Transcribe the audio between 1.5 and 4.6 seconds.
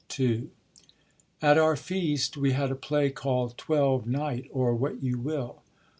our feast, wee had a play called Twelve Nighty